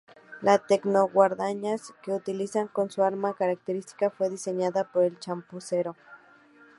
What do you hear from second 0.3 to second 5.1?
La tecno-guadaña que utiliza como su arma característica fue diseñada por